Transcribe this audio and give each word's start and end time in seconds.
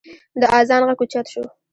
د 0.39 0.41
اذان 0.57 0.81
غږ 0.87 0.99
اوچت 1.01 1.25
شو. 1.33 1.43